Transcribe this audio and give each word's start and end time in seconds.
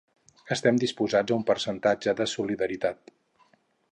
Estem 0.53 0.79
disposats 0.83 1.35
a 1.35 1.35
un 1.35 1.43
percentatge 1.51 2.17
de 2.21 2.27
solidaritat. 2.33 3.17